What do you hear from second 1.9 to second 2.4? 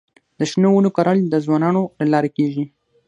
له لارې